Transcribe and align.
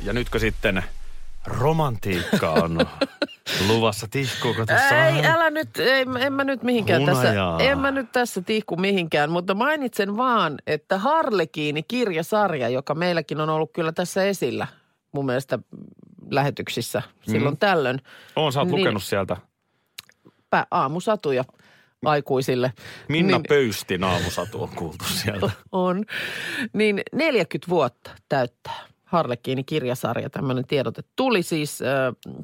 Ja 0.00 0.12
nytkö 0.12 0.38
sitten 0.38 0.84
romantiikka 1.46 2.50
on 2.52 2.86
luvassa? 3.68 4.08
Tihkuuko 4.10 4.66
tässä? 4.66 5.06
Ei, 5.06 5.26
älä 5.26 5.50
nyt, 5.50 5.76
ei, 5.78 6.06
en 6.20 6.32
mä 6.32 6.44
nyt 6.44 6.62
mihinkään 6.62 7.00
Hunajaa. 7.00 7.56
tässä, 7.58 7.70
en 7.70 7.78
mä 7.78 7.90
nyt 7.90 8.12
tässä 8.12 8.42
tihku 8.42 8.76
mihinkään, 8.76 9.30
mutta 9.30 9.54
mainitsen 9.54 10.16
vaan, 10.16 10.54
että 10.66 10.98
Harlekiini 10.98 11.82
kirjasarja, 11.82 12.68
joka 12.68 12.94
meilläkin 12.94 13.40
on 13.40 13.48
ollut 13.50 13.70
kyllä 13.72 13.92
tässä 13.92 14.24
esillä 14.24 14.66
mun 15.12 15.26
mielestä 15.26 15.58
lähetyksissä 16.30 17.02
silloin 17.30 17.54
Mm. 17.54 17.58
tällöin. 17.58 17.98
Oon, 18.36 18.52
sä 18.52 18.60
oot 18.60 18.68
Niin. 18.68 18.80
lukenut 18.80 19.02
sieltä. 19.02 19.36
Pä, 20.50 20.66
aamusatuja 20.70 21.44
aikuisille. 22.04 22.72
Minna 23.08 23.36
Niin- 23.38 23.44
Pöystin 23.48 24.04
aamusatu 24.04 24.62
on 24.62 24.68
kuultu 24.68 25.04
sieltä. 25.04 25.50
on, 25.72 26.04
niin 26.72 27.02
40 27.12 27.68
vuotta 27.68 28.10
täyttää 28.28 28.74
Harlekiini 29.06 29.64
kirjasarja, 29.64 30.30
tämmöinen 30.30 30.66
tiedote. 30.66 31.02
Tuli 31.16 31.42
siis 31.42 31.82
äh, 31.82 31.88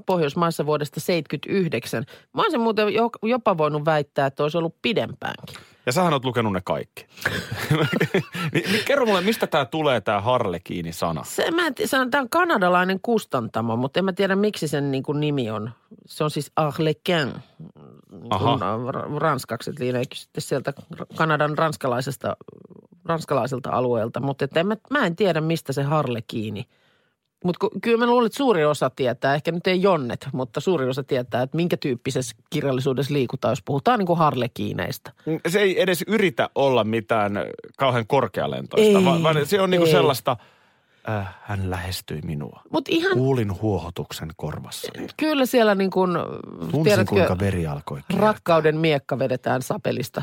Pohjoismaissa 0.07 0.67
vuodesta 0.67 1.01
79. 1.01 2.05
Mä 2.35 2.43
olisin 2.43 2.61
muuten 2.61 2.95
jo, 2.95 3.11
jopa 3.23 3.59
voinut 3.59 3.85
väittää, 3.85 4.27
että 4.27 4.43
olisi 4.43 4.59
ollut 4.59 4.77
pidempäänkin. 4.83 5.57
Ja 5.87 5.93
sähän 5.93 6.13
oot 6.13 6.25
lukenut 6.25 6.53
ne 6.53 6.61
kaikki. 6.65 7.07
niin, 8.53 8.73
niin 8.73 8.85
kerro 8.85 9.07
mulle, 9.07 9.21
mistä 9.21 9.47
tämä 9.47 9.65
tulee, 9.65 10.01
tämä 10.01 10.21
Harlekiini-sana? 10.21 11.25
Se, 11.25 11.51
mä 11.51 11.67
en 11.67 11.75
se 11.85 11.99
on, 11.99 12.11
tämä 12.11 12.23
on 12.23 12.31
kanadalainen 12.31 13.01
kustantamo, 13.03 13.77
mutta 13.77 13.99
en 13.99 14.05
mä 14.05 14.13
tiedä 14.13 14.37
miksi 14.37 14.69
sen 14.69 14.91
niin 14.91 15.03
kuin 15.03 15.21
nimi 15.21 15.51
on. 15.51 15.71
Se 16.07 16.25
on 16.25 16.31
siis 16.31 16.53
Arlequin, 16.57 17.33
ra- 18.15 19.19
ranskaksi, 19.19 19.71
että 19.71 19.85
sitten 20.15 20.43
sieltä 20.43 20.73
Kanadan 21.17 21.59
ranskalaisesta, 21.59 22.37
ranskalaiselta 23.05 23.71
alueelta. 23.71 24.21
Mutta 24.21 24.45
että 24.45 24.61
en 24.61 24.67
mä, 24.67 24.77
mä 24.91 25.07
en 25.07 25.17
tiedä, 25.17 25.41
mistä 25.41 25.73
se 25.73 25.83
Harlekiini. 25.83 26.67
Mutta 27.45 27.69
kyllä 27.83 27.99
mä 27.99 28.07
luulen, 28.07 28.27
että 28.27 28.37
suuri 28.37 28.65
osa 28.65 28.91
tietää, 28.91 29.35
ehkä 29.35 29.53
nyt 29.53 29.67
ei 29.67 29.83
jonnet, 29.83 30.29
mutta 30.33 30.61
suuri 30.61 30.89
osa 30.89 31.03
tietää, 31.05 31.43
että 31.43 31.57
minkä 31.57 31.77
tyyppisessä 31.77 32.37
kirjallisuudessa 32.51 33.13
liikutaan, 33.15 33.53
jos 33.53 33.63
puhutaan 33.65 33.99
niin 33.99 34.07
kuin 34.07 34.19
harlekiineista. 34.19 35.13
Se 35.49 35.61
ei 35.61 35.83
edes 35.83 36.05
yritä 36.07 36.49
olla 36.55 36.85
mitään 36.85 37.33
kauhean 37.77 38.07
korkealentoista, 38.07 38.99
Ei, 38.99 39.05
vaan, 39.05 39.47
se 39.47 39.61
on 39.61 39.71
niinku 39.71 39.87
ei. 39.87 39.93
sellaista, 39.93 40.37
äh, 41.09 41.35
hän 41.43 41.71
lähestyi 41.71 42.21
minua. 42.25 42.63
Mutta 42.71 42.91
ihan 42.95 43.13
Kuulin 43.13 43.61
huohotuksen 43.61 44.31
korvassani. 44.37 45.07
kyllä 45.17 45.47
siellä 45.47 45.75
niin 45.75 45.91
kuin, 45.91 46.11
Tunsin, 46.71 47.07
kuinka 47.07 47.39
veri 47.39 47.67
alkoi 47.67 48.01
kiertää. 48.09 48.27
rakkauden 48.29 48.77
miekka 48.77 49.19
vedetään 49.19 49.63
sapelista 49.63 50.23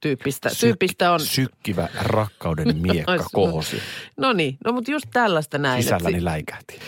tyyppistä, 0.00 0.50
tyyppistä 0.60 1.12
on. 1.12 1.20
Sykkivä 1.20 1.88
rakkauden 2.00 2.76
miekka 2.92 3.12
Ois- 3.12 3.22
kohosi. 3.32 3.82
No 4.16 4.32
niin, 4.32 4.56
no 4.64 4.72
mutta 4.72 4.90
just 4.90 5.06
tällaista 5.12 5.58
näin. 5.58 5.82
Sisälläni 5.82 6.18
si- 6.18 6.24
läikähti. 6.24 6.78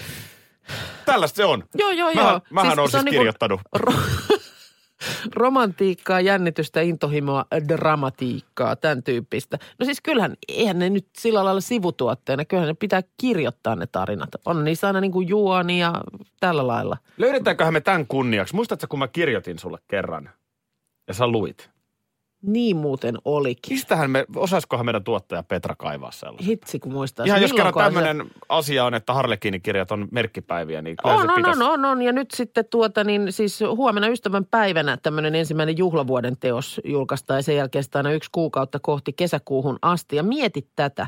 Tällaista 1.07 1.37
se 1.37 1.45
on. 1.45 1.65
Joo, 1.75 1.91
joo, 1.91 2.15
Mähän, 2.15 2.31
joo. 2.33 2.41
mähän 2.51 2.71
siis 2.71 2.79
on 2.79 2.91
siis 2.91 3.05
niinku 3.05 3.19
kirjoittanut. 3.19 3.61
ro- 3.77 3.95
romantiikkaa, 5.37 6.21
jännitystä, 6.21 6.81
intohimoa, 6.81 7.45
dramatiikkaa, 7.69 8.77
tämän 8.77 9.03
tyyppistä. 9.03 9.59
No 9.79 9.85
siis 9.87 10.01
kyllähän, 10.01 10.35
eihän 10.49 10.79
ne 10.79 10.91
nyt 10.91 11.07
sillä 11.19 11.45
lailla 11.45 11.61
sivutuotteena, 11.61 12.45
kyllähän 12.45 12.69
ne 12.69 12.75
pitää 12.75 13.03
kirjoittaa 13.17 13.77
ne 13.77 13.87
tarinat. 13.87 14.29
On 14.45 14.65
niissä 14.65 14.87
aina 14.87 15.01
niin 15.01 15.13
kuin 15.13 15.29
juoni 15.29 15.81
ja 15.81 15.95
tällä 16.41 16.67
lailla. 16.67 16.97
Löydetäänköhän 17.19 17.73
me 17.73 17.81
tämän 17.81 18.07
kunniaksi? 18.07 18.55
Muistatko, 18.55 18.87
kun 18.91 18.99
mä 18.99 19.09
kirjoitin 19.09 19.59
sulle 19.59 19.79
kerran 19.89 20.31
ja 21.09 21.15
sä 21.15 21.27
luit? 21.27 21.71
Niin 22.43 22.77
muuten 22.77 23.19
olikin. 23.25 23.77
Mistähän 23.77 24.11
me, 24.11 24.27
osaisikohan 24.37 24.87
meidän 24.87 25.05
tuottaja 25.05 25.43
Petra 25.43 25.75
kaivaa 25.77 26.11
sellaisen? 26.11 26.47
Hitsi, 26.47 26.79
kun 26.79 26.93
muistaa. 26.93 27.27
Ihan 27.27 27.43
jos 27.43 27.53
kerran 27.53 27.67
Milloinkohan 27.75 27.93
se- 27.93 28.09
tämmöinen 28.09 28.31
asia 28.49 28.85
on, 28.85 28.95
että 28.95 29.13
Harlekiinikirjat 29.13 29.91
on 29.91 30.09
merkkipäiviä, 30.11 30.83
niin 30.83 30.97
kyllä 31.03 31.15
On, 31.15 31.21
se 31.21 31.29
on, 31.29 31.35
pitäisi... 31.37 31.63
on, 31.63 31.71
on, 31.71 31.85
on. 31.85 32.03
Ja 32.03 32.13
nyt 32.13 32.31
sitten 32.31 32.65
tuota, 32.71 33.05
niin 33.05 33.33
siis 33.33 33.61
huomenna 33.77 34.09
ystävän 34.09 34.45
päivänä 34.45 34.97
tämmöinen 34.97 35.35
ensimmäinen 35.35 35.79
juhlavuoden 35.79 36.37
teos 36.41 36.81
julkaistaan 36.85 37.39
ja 37.39 37.43
sen 37.43 37.57
jälkeen 37.57 37.85
sitä 37.85 37.99
aina 37.99 38.13
yksi 38.13 38.31
kuukautta 38.33 38.79
kohti 38.79 39.13
kesäkuuhun 39.13 39.79
asti. 39.83 40.17
Ja 40.17 40.23
mieti 40.23 40.69
tätä. 40.77 41.07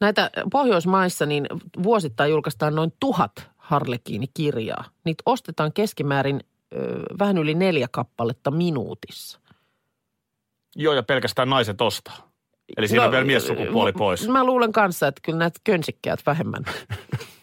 Näitä 0.00 0.30
Pohjoismaissa 0.52 1.26
niin 1.26 1.46
vuosittain 1.82 2.30
julkaistaan 2.30 2.74
noin 2.74 2.92
tuhat 3.00 3.50
Harlekiini-kirjaa. 3.56 4.84
Niitä 5.04 5.22
ostetaan 5.26 5.72
keskimäärin 5.72 6.40
ö, 6.74 7.02
vähän 7.18 7.38
yli 7.38 7.54
neljä 7.54 7.88
kappaletta 7.90 8.50
minuutissa. 8.50 9.40
Joo, 10.76 10.94
ja 10.94 11.02
pelkästään 11.02 11.50
naiset 11.50 11.80
ostaa. 11.80 12.30
Eli 12.76 12.88
siinä 12.88 13.04
on 13.04 13.10
vielä 13.10 13.24
miessukupuoli 13.24 13.92
pois. 13.92 14.28
Mä 14.28 14.44
luulen 14.44 14.72
kanssa, 14.72 15.08
että 15.08 15.20
kyllä 15.24 15.38
näitä 15.38 15.60
könsikkäät 15.64 16.20
vähemmän. 16.26 16.64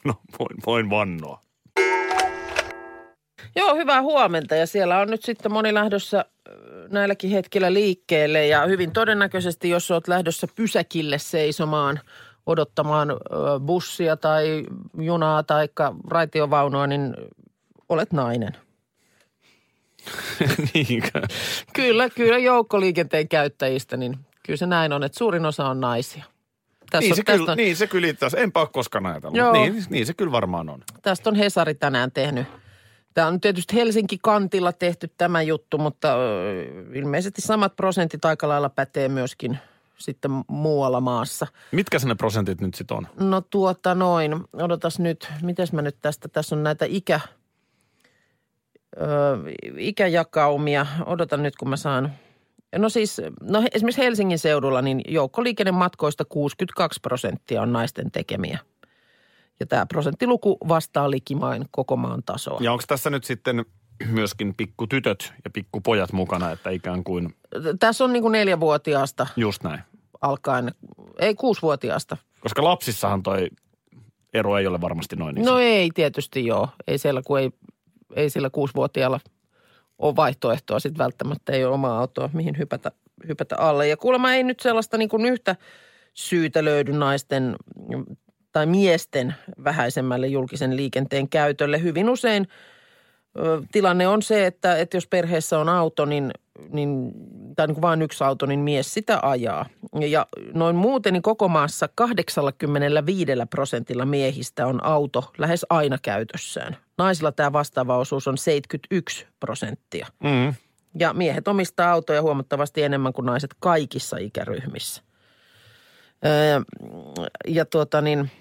No, 0.03 0.13
voin, 0.39 0.57
voin 0.65 0.89
vannoa. 0.89 1.41
Joo, 3.55 3.75
hyvää 3.75 4.01
huomenta 4.01 4.55
ja 4.55 4.67
siellä 4.67 4.99
on 4.99 5.07
nyt 5.07 5.23
sitten 5.23 5.51
moni 5.51 5.73
lähdössä 5.73 6.25
näilläkin 6.91 7.29
hetkillä 7.29 7.73
liikkeelle 7.73 8.47
ja 8.47 8.65
hyvin 8.65 8.91
todennäköisesti, 8.91 9.69
jos 9.69 9.91
olet 9.91 10.07
lähdössä 10.07 10.47
pysäkille 10.55 11.17
seisomaan 11.17 11.99
odottamaan 12.45 13.11
ö, 13.11 13.15
bussia 13.65 14.17
tai 14.17 14.63
junaa 14.99 15.43
tai 15.43 15.69
raitiovaunua, 16.07 16.87
niin 16.87 17.15
olet 17.89 18.13
nainen. 18.13 18.57
Niinkö? 20.73 21.21
Kyllä, 21.73 22.09
kyllä 22.09 22.37
joukkoliikenteen 22.37 23.27
käyttäjistä, 23.27 23.97
niin 23.97 24.19
kyllä 24.43 24.57
se 24.57 24.65
näin 24.65 24.93
on, 24.93 25.03
että 25.03 25.17
suurin 25.17 25.45
osa 25.45 25.67
on 25.67 25.81
naisia. 25.81 26.23
Tässä 26.91 27.01
Niin 27.01 27.11
on, 27.11 27.15
se, 27.15 27.23
tästä, 27.23 27.37
kyllä, 27.37 27.51
on, 27.51 27.57
niin 27.57 27.75
se 27.75 27.87
kyllä 27.87 28.07
itse 28.07 28.25
asiassa, 28.25 28.43
enpä 28.43 28.59
ole 28.59 28.69
koskaan 28.73 29.05
ajatellut. 29.05 29.37
Joo. 29.37 29.53
Niin, 29.53 29.85
niin 29.89 30.05
se 30.05 30.13
kyllä 30.13 30.31
varmaan 30.31 30.69
on. 30.69 30.83
tästä 31.01 31.29
on 31.29 31.35
Hesari 31.35 31.75
tänään 31.75 32.11
tehnyt. 32.11 32.47
Tämä 33.13 33.27
on 33.27 33.41
tietysti 33.41 33.75
Helsinki-kantilla 33.75 34.73
tehty 34.73 35.11
tämä 35.17 35.41
juttu, 35.41 35.77
mutta 35.77 36.17
ilmeisesti 36.93 37.41
samat 37.41 37.75
prosentit 37.75 38.25
aika 38.25 38.47
lailla 38.47 38.69
pätee 38.69 39.09
myöskin 39.09 39.57
sitten 39.97 40.31
muualla 40.47 41.01
maassa. 41.01 41.47
Mitkä 41.71 41.99
se 41.99 42.07
ne 42.07 42.15
prosentit 42.15 42.61
nyt 42.61 42.75
sitten 42.75 42.97
on? 42.97 43.07
No 43.19 43.41
tuota 43.41 43.95
noin, 43.95 44.35
odotas 44.53 44.99
nyt, 44.99 45.27
miten 45.41 45.67
mä 45.71 45.81
nyt 45.81 45.97
tästä, 46.01 46.27
tässä 46.27 46.55
on 46.55 46.63
näitä 46.63 46.85
ikä, 46.89 47.19
ikäjakaumia. 49.77 50.85
Odotan 51.05 51.43
nyt, 51.43 51.55
kun 51.55 51.69
mä 51.69 51.77
saan, 51.77 52.11
no 52.75 52.89
siis, 52.89 53.21
no 53.41 53.63
esimerkiksi 53.73 54.01
Helsingin 54.01 54.39
seudulla, 54.39 54.81
niin 54.81 55.01
joukkoliikennematkoista 55.07 56.25
62 56.25 56.99
prosenttia 56.99 57.61
on 57.61 57.73
naisten 57.73 58.11
tekemiä. 58.11 58.59
Ja 59.59 59.65
tämä 59.65 59.85
prosenttiluku 59.85 60.57
vastaa 60.67 61.11
likimain 61.11 61.65
koko 61.71 61.95
maan 61.95 62.23
tasoa. 62.23 62.57
Ja 62.61 62.71
onko 62.71 62.83
tässä 62.87 63.09
nyt 63.09 63.23
sitten 63.23 63.65
myöskin 64.11 64.55
pikkutytöt 64.55 65.33
ja 65.43 65.49
pikkupojat 65.49 66.13
mukana, 66.13 66.51
että 66.51 66.69
ikään 66.69 67.03
kuin 67.03 67.35
Tässä 67.79 68.03
on 68.03 68.13
niin 68.13 68.23
kuin 68.23 68.31
neljävuotiaasta 68.31 69.27
just 69.35 69.63
näin? 69.63 69.79
alkaen, 70.21 70.71
ei 71.19 71.35
kuusivuotiaasta. 71.35 72.17
Koska 72.39 72.63
lapsissahan 72.63 73.23
toi 73.23 73.47
ero 74.33 74.57
ei 74.57 74.67
ole 74.67 74.81
varmasti 74.81 75.15
noin 75.15 75.37
iso. 75.37 75.51
No 75.51 75.59
ei 75.59 75.89
tietysti 75.93 76.45
joo. 76.45 76.69
Ei 76.87 76.97
siellä, 76.97 77.21
kun 77.25 77.39
ei, 77.39 77.51
ei 78.15 78.29
sillä 78.29 78.49
kuusivuotiaalla 78.49 79.19
ole 79.99 80.15
vaihtoehtoa 80.15 80.79
sitten 80.79 81.03
välttämättä. 81.03 81.53
Ei 81.53 81.65
ole 81.65 81.73
omaa 81.73 81.99
autoa, 81.99 82.29
mihin 82.33 82.57
hypätä, 82.57 82.91
hypätä 83.27 83.57
alle. 83.57 83.87
Ja 83.87 83.97
kuulemma 83.97 84.33
ei 84.33 84.43
nyt 84.43 84.59
sellaista 84.59 84.97
niin 84.97 85.09
kuin 85.09 85.25
yhtä 85.25 85.55
syytä 86.13 86.65
löydy 86.65 86.91
naisten 86.91 87.55
tai 88.51 88.65
miesten 88.65 89.35
vähäisemmälle 89.63 90.27
julkisen 90.27 90.75
liikenteen 90.75 91.29
käytölle. 91.29 91.81
Hyvin 91.81 92.09
usein 92.09 92.47
tilanne 93.71 94.07
on 94.07 94.21
se, 94.21 94.45
että, 94.45 94.77
että 94.77 94.97
jos 94.97 95.07
perheessä 95.07 95.59
on 95.59 95.69
auto, 95.69 96.05
niin, 96.05 96.31
niin 96.69 97.11
tai 97.55 97.67
niin 97.67 97.75
kuin 97.75 97.81
vain 97.81 98.01
yksi 98.01 98.23
auto, 98.23 98.45
niin 98.45 98.59
mies 98.59 98.93
sitä 98.93 99.19
ajaa. 99.21 99.65
Ja 99.99 100.25
noin 100.53 100.75
muuten 100.75 101.13
niin 101.13 101.21
koko 101.21 101.47
maassa 101.47 101.89
85 101.95 103.31
prosentilla 103.49 104.05
miehistä 104.05 104.67
on 104.67 104.85
auto 104.85 105.31
lähes 105.37 105.65
aina 105.69 105.97
käytössään. 106.01 106.77
Naisilla 106.97 107.31
tämä 107.31 107.53
vastaava 107.53 107.97
osuus 107.97 108.27
on 108.27 108.37
71 108.37 109.27
prosenttia. 109.39 110.07
Mm. 110.23 110.53
Ja 110.99 111.13
miehet 111.13 111.47
omistaa 111.47 111.91
autoja 111.91 112.21
huomattavasti 112.21 112.83
enemmän 112.83 113.13
kuin 113.13 113.25
naiset 113.25 113.55
kaikissa 113.59 114.17
ikäryhmissä. 114.17 115.01
Öö, 116.25 116.61
ja 117.47 117.65
tuota 117.65 118.01
niin, 118.01 118.31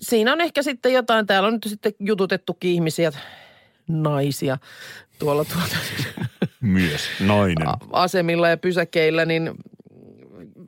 siinä 0.00 0.32
on 0.32 0.40
ehkä 0.40 0.62
sitten 0.62 0.92
jotain, 0.92 1.26
täällä 1.26 1.46
on 1.46 1.52
nyt 1.52 1.64
sitten 1.66 1.92
jututettukin 2.00 2.70
ihmisiä, 2.70 3.12
naisia 3.88 4.58
tuolla 5.18 5.44
tuota, 5.44 5.76
Myös 6.60 7.02
nainen. 7.20 7.68
asemilla 7.92 8.48
ja 8.48 8.56
pysäkeillä, 8.56 9.24
niin 9.24 9.50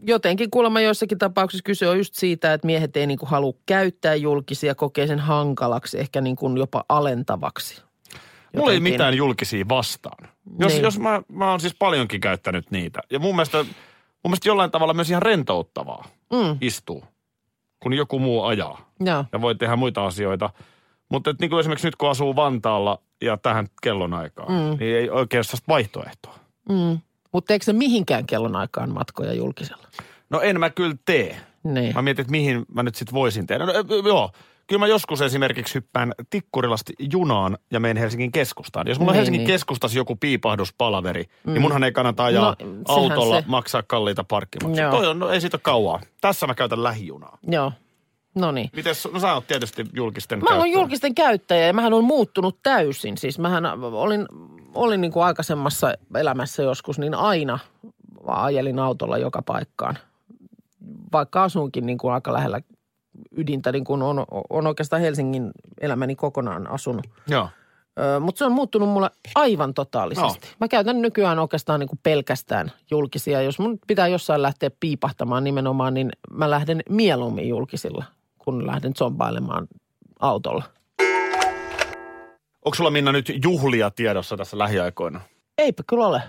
jotenkin 0.02 0.50
kuulemma 0.50 0.80
joissakin 0.80 1.18
tapauksissa 1.18 1.62
kyse 1.64 1.88
on 1.88 1.98
just 1.98 2.14
siitä, 2.14 2.52
että 2.52 2.66
miehet 2.66 2.96
ei 2.96 3.06
niin 3.06 3.18
kuin 3.18 3.28
halua 3.28 3.52
käyttää 3.66 4.14
julkisia, 4.14 4.74
kokee 4.74 5.06
sen 5.06 5.18
hankalaksi, 5.18 5.98
ehkä 6.00 6.20
niin 6.20 6.36
kuin 6.36 6.56
jopa 6.56 6.84
alentavaksi. 6.88 7.82
Mulla 8.56 8.70
ei 8.70 8.76
Jotenkin. 8.76 8.82
mitään 8.92 9.16
julkisia 9.16 9.64
vastaan. 9.68 10.28
Jos, 10.58 10.72
Niin. 10.72 10.82
jos 10.82 10.98
mä, 10.98 11.22
mä 11.28 11.50
oon 11.50 11.60
siis 11.60 11.74
paljonkin 11.78 12.20
käyttänyt 12.20 12.70
niitä. 12.70 13.00
Ja 13.10 13.18
mun 13.18 13.34
mielestä, 13.36 13.58
mun 13.58 13.70
mielestä 14.24 14.48
jollain 14.48 14.70
tavalla 14.70 14.94
myös 14.94 15.10
ihan 15.10 15.22
rentouttavaa 15.22 16.04
Mm, 16.32 16.58
istuu, 16.60 17.04
kun 17.80 17.92
joku 17.92 18.18
muu 18.18 18.42
ajaa. 18.44 18.85
Joo. 19.00 19.24
Ja 19.32 19.40
voi 19.40 19.54
tehdä 19.54 19.76
muita 19.76 20.06
asioita. 20.06 20.50
Mutta 21.08 21.30
et 21.30 21.40
niin 21.40 21.50
kuin 21.50 21.60
esimerkiksi 21.60 21.86
nyt 21.86 21.96
kun 21.96 22.10
asuu 22.10 22.36
Vantaalla 22.36 22.98
ja 23.22 23.36
tähän 23.36 23.66
kellonaikaan, 23.82 24.52
Mm. 24.52 24.76
niin 24.80 24.96
ei 24.96 25.10
oikein 25.10 25.38
ole 25.38 25.44
sellaista 25.44 25.68
vaihtoehtoa. 25.68 26.34
Mm. 26.68 26.98
Mutta 27.32 27.52
eikö 27.52 27.64
se 27.64 27.72
mihinkään 27.72 28.26
kellonaikaan 28.26 28.90
matkoja 28.94 29.32
julkisella? 29.32 29.86
No 30.30 30.40
en 30.40 30.60
mä 30.60 30.70
kyllä 30.70 30.96
tee. 31.04 31.36
Niin. 31.64 31.94
Mä 31.94 32.02
mietin, 32.02 32.22
että 32.22 32.30
mihin 32.30 32.64
mä 32.74 32.82
nyt 32.82 32.94
sitten 32.94 33.14
voisin 33.14 33.46
tehdä. 33.46 33.66
No, 33.66 33.72
joo, 34.06 34.30
kyllä 34.66 34.80
mä 34.80 34.86
joskus 34.86 35.22
esimerkiksi 35.22 35.74
hyppään 35.74 36.12
Tikkurilasta 36.30 36.92
junaan 37.12 37.58
ja 37.70 37.80
menen 37.80 37.96
Helsingin 37.96 38.32
keskustaan. 38.32 38.88
Jos 38.88 38.98
mulla 38.98 39.10
on 39.10 39.12
Niin, 39.14 39.18
Helsingin 39.18 39.38
niin. 39.38 39.46
keskustassa 39.46 39.98
joku 39.98 40.16
piipahduspalveri, 40.16 41.24
mm. 41.44 41.52
niin 41.52 41.62
munhan 41.62 41.84
ei 41.84 41.92
kannata 41.92 42.24
ajaa 42.24 42.56
No, 42.62 42.66
autolla 42.88 43.40
se. 43.40 43.44
maksaa 43.48 43.82
kalliita 43.82 44.24
parkkimaksuja. 44.24 44.90
Toi 44.90 45.06
on, 45.06 45.18
no 45.18 45.28
ei 45.30 45.40
siitä 45.40 45.58
kauaa. 45.58 46.00
Tässä 46.20 46.46
mä 46.46 46.54
käytän 46.54 46.82
lähijunaa. 46.82 47.38
Joo. 47.48 47.72
No 48.36 48.52
niin. 48.52 48.70
Mites, 48.72 49.08
no 49.12 49.20
sä 49.20 49.34
oot 49.34 49.46
tietysti 49.46 49.84
julkisten 49.92 50.38
Mä 50.38 50.44
olen 50.48 50.58
käyttäjä. 50.58 50.80
julkisten 50.80 51.14
käyttäjä 51.14 51.66
ja 51.66 51.72
mähän 51.72 51.94
on 51.94 52.04
muuttunut 52.04 52.58
täysin. 52.62 53.18
Siis 53.18 53.38
mähän 53.38 53.66
olin, 53.82 54.26
olin 54.74 55.00
niin 55.00 55.12
kuin 55.12 55.24
aikaisemmassa 55.24 55.94
elämässä 56.14 56.62
joskus, 56.62 56.98
niin 56.98 57.14
aina 57.14 57.58
ajelin 58.26 58.78
autolla 58.78 59.18
joka 59.18 59.42
paikkaan. 59.42 59.98
Vaikka 61.12 61.44
asunkin 61.44 61.86
niin 61.86 61.98
kuin 61.98 62.12
aika 62.12 62.32
lähellä 62.32 62.60
ydintä, 63.36 63.72
niin 63.72 63.84
kuin 63.84 64.02
on, 64.02 64.24
on 64.50 64.66
oikeastaan 64.66 65.02
Helsingin 65.02 65.50
elämäni 65.80 66.16
kokonaan 66.16 66.70
asunut. 66.70 67.06
Joo. 67.28 67.48
Mutta 68.20 68.38
se 68.38 68.44
on 68.44 68.52
muuttunut 68.52 68.88
mulla 68.88 69.10
aivan 69.34 69.74
totaalisesti. 69.74 70.46
No. 70.48 70.54
Mä 70.60 70.68
käytän 70.68 71.02
nykyään 71.02 71.38
oikeastaan 71.38 71.80
niin 71.80 71.88
kuin 71.88 72.00
pelkästään 72.02 72.72
julkisia. 72.90 73.42
Jos 73.42 73.58
mun 73.58 73.78
pitää 73.86 74.08
jossain 74.08 74.42
lähteä 74.42 74.70
piipahtamaan 74.80 75.44
nimenomaan, 75.44 75.94
niin 75.94 76.10
mä 76.30 76.50
lähden 76.50 76.82
mieluummin 76.88 77.48
julkisilla, 77.48 78.04
kun 78.46 78.66
lähden 78.66 78.94
zombailemaan 78.96 79.68
autolla. 80.20 80.64
Onko 82.64 82.74
sulla 82.76 82.90
Minna 82.90 83.12
nyt 83.12 83.32
juhlia 83.44 83.90
tiedossa 83.90 84.36
tässä 84.36 84.58
lähiaikoina? 84.58 85.20
Eipä 85.58 85.82
kyllä 85.86 86.06
ole. 86.06 86.22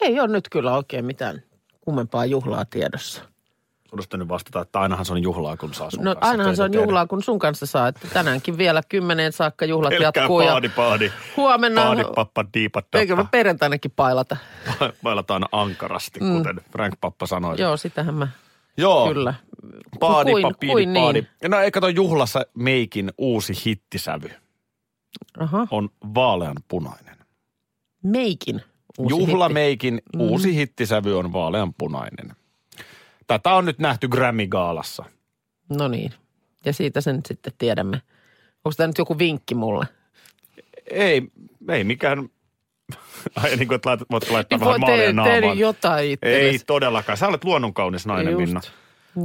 Ei 0.00 0.20
ole 0.20 0.28
nyt 0.28 0.48
kyllä 0.48 0.76
oikein 0.76 1.04
mitään 1.04 1.42
kummempaa 1.80 2.24
juhlaa 2.26 2.64
tiedossa. 2.64 3.22
Olisi 3.92 4.08
nyt 4.16 4.28
vastata, 4.28 4.60
että 4.60 4.80
ainahan 4.80 5.04
se 5.04 5.12
on 5.12 5.22
juhlaa, 5.22 5.56
kun 5.56 5.74
saa 5.74 5.90
sun 5.90 6.04
No 6.04 6.14
kanssa 6.14 6.30
ainahan 6.30 6.56
se 6.56 6.62
on 6.62 6.70
tehdä. 6.70 6.84
juhlaa, 6.84 7.06
kun 7.06 7.22
sun 7.22 7.38
kanssa 7.38 7.66
saa. 7.66 7.88
Että 7.88 8.08
tänäänkin 8.12 8.58
vielä 8.58 8.82
kymmeneen 8.88 9.32
saakka 9.32 9.64
juhlat 9.64 9.90
Pelkkää 9.90 10.12
jatkuu 10.22 10.40
ja 10.40 10.50
paadi, 10.50 10.68
paadi. 10.68 11.12
huomenna, 11.36 11.82
Paadi, 11.82 12.02
pappa, 12.14 12.44
diipa, 12.54 12.82
eikö 12.94 13.16
me 13.16 13.24
perjantainakin 13.30 13.90
pailata. 13.96 14.36
Bailataan 15.02 15.44
ankarasti, 15.52 16.20
kuten 16.20 16.60
Frank 16.72 16.94
Pappa 17.00 17.26
sanoi. 17.26 17.56
Mm. 17.56 17.60
Joo, 17.62 17.76
sitähän 17.76 18.14
mä 18.14 18.28
Joo. 18.76 19.08
kyllä. 19.08 19.34
Paadi, 20.00 20.30
Kuin- 20.30 20.42
papiidi, 20.42 20.72
kuin 20.72 20.92
niin. 20.92 21.02
paadi. 21.04 21.22
No 21.48 21.60
ei 21.60 21.70
kato 21.70 21.88
juhlassa 21.88 22.46
meikin 22.54 23.12
uusi 23.18 23.52
hittisävy 23.66 24.30
Aha, 25.38 25.66
on 25.70 25.88
vaaleanpunainen. 26.14 27.16
meikin 28.02 28.60
uusi 28.98 29.12
Juhla 29.16 29.44
hitti. 29.44 29.54
meikin 29.54 30.02
Mm. 30.14 30.20
uusi 30.20 30.54
hittisävy 30.54 31.18
on 31.18 31.32
vaaleanpunainen. 31.32 32.32
Tätä 33.26 33.50
on 33.54 33.64
nyt 33.64 33.78
nähty 33.78 34.08
Grammy-gaalassa. 34.08 35.04
No 35.78 35.88
niin, 35.88 36.12
ja 36.64 36.72
siitä 36.72 37.00
sen 37.00 37.20
sitten 37.28 37.52
tiedämme. 37.58 38.02
Onko 38.64 38.74
tämä 38.76 38.86
nyt 38.86 38.98
joku 38.98 39.18
vinkki 39.18 39.54
mulle? 39.54 39.86
Ei, 40.90 41.22
ei 41.68 41.84
mikään... 41.84 42.28
Ai 43.42 43.56
niin 43.56 43.68
kuin, 43.68 43.76
että 43.76 43.88
laitat, 43.88 44.08
voit 44.10 44.30
laittaa 44.30 44.58
Niin 44.58 44.66
vähän 44.66 44.80
maalia 44.80 45.12
naamaan. 45.12 45.42
nyt 45.42 45.58
jotain 45.58 45.98
Ei 46.04 46.12
itsellesi. 46.12 46.64
todellakaan. 46.66 47.18
Sä 47.18 47.28
olet 47.28 47.44
luonnonkaunis 47.44 48.06
nainen, 48.06 48.32
Just. 48.32 48.44
Minna. 48.46 48.60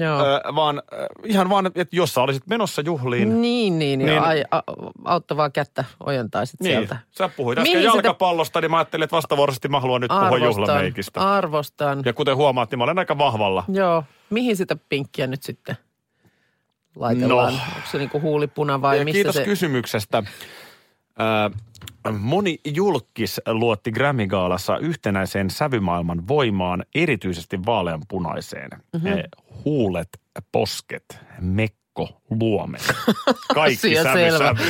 Joo. 0.05 0.19
Ö, 0.25 0.55
vaan 0.55 0.81
ihan 1.25 1.49
vaan, 1.49 1.65
että 1.75 1.95
jos 1.95 2.13
sä 2.13 2.21
olisit 2.21 2.47
menossa 2.47 2.81
juhliin, 2.81 3.41
niin, 3.41 3.79
niin, 3.79 3.99
niin. 3.99 4.09
niin- 4.09 4.21
Ai, 4.21 4.43
a, 4.51 4.61
auttavaa 5.05 5.49
kättä 5.49 5.83
ojentaisit 6.05 6.59
niin, 6.59 6.71
sieltä. 6.77 6.97
sä 7.11 7.29
puhuit 7.37 7.59
äsken 7.59 7.71
Mihin 7.77 7.81
sitä- 7.91 7.97
jalkapallosta, 7.97 8.61
niin 8.61 8.71
mä 8.71 8.77
ajattelin, 8.77 9.03
että 9.03 9.15
vastavuoroisesti 9.15 9.67
mä 9.67 9.79
haluan 9.79 10.01
nyt 10.01 10.11
puhua 10.11 10.37
juhlameikistä. 10.37 11.35
arvostan. 11.35 12.01
Ja 12.05 12.13
kuten 12.13 12.35
huomaat, 12.35 12.71
niin 12.71 12.77
mä 12.79 12.83
olen 12.83 12.99
aika 12.99 13.17
vahvalla. 13.17 13.63
Joo. 13.67 14.03
Mihin 14.29 14.57
sitä 14.57 14.75
pinkkiä 14.89 15.27
nyt 15.27 15.43
sitten 15.43 15.77
laitellaan? 16.95 17.53
No. 17.53 17.59
Onko 17.75 17.87
se 17.91 17.97
niinku 17.97 18.21
huulipuna 18.21 18.81
vai 18.81 18.97
ja 18.99 19.05
missä 19.05 19.15
kiitos 19.17 19.35
se? 19.35 19.43
kysymyksestä. 19.43 20.23
Ö, 21.19 21.57
moni 22.19 22.59
julkis 22.65 23.41
luotti 23.47 23.91
Grammy-gaalassa 23.91 24.77
yhtenäiseen 24.77 25.49
sävymaailman 25.49 26.27
voimaan, 26.27 26.85
erityisesti 26.95 27.65
vaaleanpunaiseen. 27.65 28.69
Mhm. 28.93 29.07
Mm-hmm. 29.07 29.21
Huulet, 29.65 30.09
posket, 30.51 31.19
mekko, 31.99 32.21
luomet. 32.29 32.81
Kaikki 33.53 33.95
sävy, 33.95 34.19
selvä. 34.19 34.37
sävy. 34.37 34.63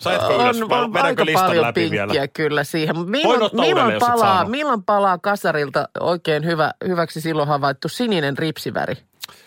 Saitko 0.00 0.34
ylös? 0.34 0.62
on, 0.62 0.68
Vai 0.68 0.80
on 0.84 0.92
Vedänkö 0.92 1.08
aika 1.08 1.26
listan 1.26 1.46
paljon 1.46 1.64
läpi 1.66 1.90
vielä? 1.90 2.28
kyllä 2.28 2.64
siihen. 2.64 3.10
Milloin, 3.10 3.50
milloin, 3.52 3.94
palaa, 4.00 4.44
milloin 4.44 4.82
palaa 4.82 5.18
kasarilta 5.18 5.88
oikein 6.00 6.44
hyvä, 6.44 6.72
hyväksi 6.88 7.20
silloin 7.20 7.48
havaittu 7.48 7.88
sininen 7.88 8.38
ripsiväri? 8.38 8.94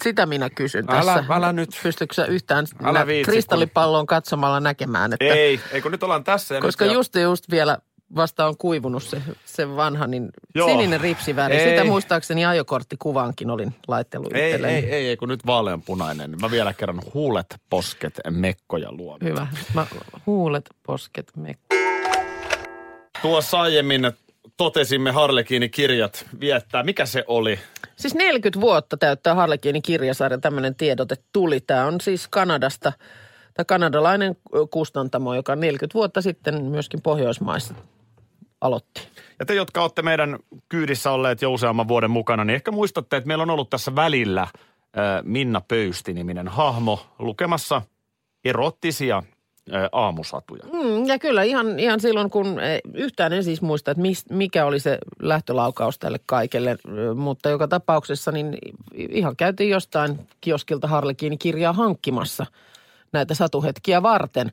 Sitä 0.03 0.25
minä 0.25 0.50
kysyn 0.50 0.85
Älä- 0.89 1.13
tässä. 1.15 1.33
älä 1.35 1.53
nyt. 1.53 1.69
Pystytkö 1.83 2.15
sä 2.15 2.25
yhtään 2.25 2.65
Älä 2.83 3.07
viitsi, 3.07 3.31
kristallipalloon 3.31 4.06
katsomalla 4.06 4.59
näkemään? 4.59 5.13
Että, 5.13 5.25
Ei, 5.25 5.59
ei 5.71 5.81
kun 5.81 5.91
nyt 5.91 6.03
ollaan 6.03 6.23
tässä. 6.23 6.56
Ja 6.56 6.62
koska 6.62 6.85
nyt 6.85 6.94
just 6.94 7.15
just 7.15 7.51
vielä 7.51 7.77
vasta 8.15 8.47
on 8.47 8.57
kuivunut 8.57 9.03
se, 9.03 9.21
se 9.45 9.75
vanha, 9.75 10.07
niin 10.07 10.29
Joo. 10.55 10.69
sininen 10.69 11.01
ripsiväri. 11.01 11.55
Ei. 11.55 11.69
Sitä 11.69 11.83
muistaakseni 11.83 12.45
ajokorttikuvaankin 12.45 13.49
olin 13.49 13.75
laittellut 13.87 14.33
Ei, 14.33 14.53
ei, 14.53 14.65
ei, 14.65 15.07
ei, 15.07 15.17
kun 15.17 15.29
nyt 15.29 15.45
vaaleanpunainen. 15.45 16.35
Mä 16.41 16.51
vielä 16.51 16.73
kerran 16.73 17.01
huulet, 17.13 17.55
posket, 17.69 18.19
mekko 18.29 18.77
ja. 18.77 18.89
Hyvä. 19.23 19.47
Mä, 19.73 19.85
huulet, 20.25 20.69
posket, 20.88 21.31
me. 21.35 21.55
Tuossa 23.21 23.62
aiemmin 23.62 24.12
totesimme 24.57 25.12
Harlekiini 25.12 25.69
kirjat 25.69 26.25
viettää. 26.39 26.83
Mikä 26.83 27.05
se 27.05 27.24
oli? 27.27 27.59
Siis 27.95 28.15
40 28.15 28.62
vuotta 28.62 28.97
täyttää 28.97 29.35
Harlekiinin 29.35 29.81
kirjasarja, 29.81 30.38
tämmöinen 30.38 30.75
tiedote 30.75 31.15
tuli. 31.33 31.59
Tämä 31.59 31.85
on 31.85 32.01
siis 32.01 32.27
Kanadasta, 32.27 32.93
tai 33.55 33.65
kanadalainen 33.67 34.35
kustantamo, 34.71 35.35
joka 35.35 35.55
40 35.55 35.93
vuotta 35.93 36.21
sitten 36.21 36.63
myöskin 36.63 37.01
Pohjoismaissa 37.01 37.75
aloitti. 38.62 39.07
Ja 39.39 39.45
te, 39.45 39.53
jotka 39.55 39.81
olette 39.81 40.01
meidän 40.01 40.39
kyydissä 40.69 41.12
olleet 41.12 41.41
jo 41.41 41.51
useamman 41.51 41.88
vuoden 41.88 42.12
mukana, 42.12 42.43
niin 42.45 42.55
ehkä 42.55 42.71
muistatte, 42.71 43.17
että 43.17 43.27
meillä 43.27 43.41
on 43.41 43.50
ollut 43.50 43.69
tässä 43.69 43.95
välillä 43.95 44.41
äh, 44.41 44.51
Minna 45.24 45.62
Pöysti-niminen 45.62 46.47
hahmo 46.47 47.05
lukemassa 47.19 47.81
erottisia 48.45 49.24
aamusatuja. 49.91 50.63
Mm, 50.74 51.05
ja 51.05 51.19
kyllä 51.19 51.43
ihan, 51.43 51.79
ihan 51.79 52.00
silloin, 52.00 52.29
kun 52.29 52.59
eh, 52.59 52.81
yhtään 52.93 53.33
en 53.33 53.43
siis 53.43 53.62
muista, 53.62 53.91
että 53.91 54.01
mis, 54.01 54.25
mikä 54.29 54.65
oli 54.65 54.79
se 54.79 54.97
lähtölaukaus 55.19 56.00
tälle 56.00 56.19
kaikelle, 56.25 56.77
mutta 57.15 57.50
joka 57.50 57.67
tapauksessa 57.67 58.31
niin 58.31 58.57
ihan 58.93 59.35
käytiin 59.35 59.69
jostain 59.69 60.19
kioskilta 60.41 60.88
Harlekiinin 60.88 61.39
kirjaa 61.39 61.74
hankkimassa 61.74 62.45
näitä 63.12 63.33
satuhetkiä 63.33 64.03
varten. 64.03 64.51